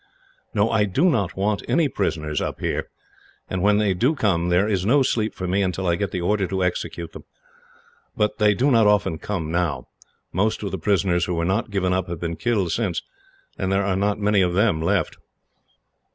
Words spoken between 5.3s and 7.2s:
for me until I get the order to execute